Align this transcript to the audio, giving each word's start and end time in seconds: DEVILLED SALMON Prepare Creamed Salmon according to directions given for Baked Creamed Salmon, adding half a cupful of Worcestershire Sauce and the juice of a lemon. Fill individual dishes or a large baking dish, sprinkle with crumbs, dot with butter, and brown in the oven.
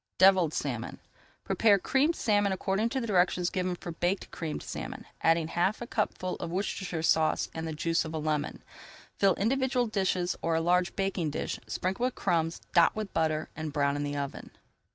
DEVILLED 0.17 0.51
SALMON 0.51 0.97
Prepare 1.43 1.77
Creamed 1.77 2.15
Salmon 2.15 2.51
according 2.51 2.89
to 2.89 2.99
directions 3.01 3.51
given 3.51 3.75
for 3.75 3.91
Baked 3.91 4.31
Creamed 4.31 4.63
Salmon, 4.63 5.05
adding 5.21 5.49
half 5.49 5.79
a 5.79 5.85
cupful 5.85 6.37
of 6.37 6.49
Worcestershire 6.49 7.03
Sauce 7.03 7.49
and 7.53 7.67
the 7.67 7.73
juice 7.75 8.03
of 8.03 8.15
a 8.15 8.17
lemon. 8.17 8.63
Fill 9.19 9.35
individual 9.35 9.85
dishes 9.85 10.35
or 10.41 10.55
a 10.55 10.59
large 10.59 10.95
baking 10.95 11.29
dish, 11.29 11.59
sprinkle 11.67 12.05
with 12.05 12.15
crumbs, 12.15 12.61
dot 12.73 12.95
with 12.95 13.13
butter, 13.13 13.49
and 13.55 13.71
brown 13.71 13.95
in 13.95 14.01
the 14.01 14.17
oven. 14.17 14.49